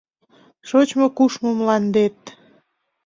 [0.69, 2.19] Шочмо-кушмо мландет